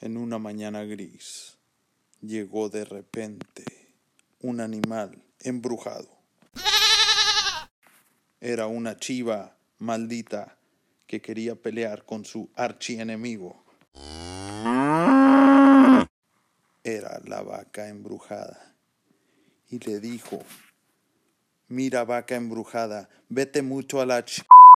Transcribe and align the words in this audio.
En 0.00 0.18
una 0.18 0.38
mañana 0.38 0.84
gris 0.84 1.56
llegó 2.20 2.68
de 2.68 2.84
repente 2.84 3.64
un 4.40 4.60
animal 4.60 5.22
embrujado. 5.40 6.08
Era 8.38 8.66
una 8.66 8.98
chiva 8.98 9.56
maldita 9.78 10.58
que 11.06 11.22
quería 11.22 11.54
pelear 11.54 12.04
con 12.04 12.26
su 12.26 12.50
archienemigo. 12.54 13.64
Era 16.84 17.20
la 17.24 17.40
vaca 17.42 17.88
embrujada. 17.88 18.76
Y 19.70 19.78
le 19.78 19.98
dijo, 20.00 20.42
mira 21.68 22.04
vaca 22.04 22.36
embrujada, 22.36 23.08
vete 23.30 23.62
mucho 23.62 24.02
a 24.02 24.06
la 24.06 24.22
ch... 24.24 24.44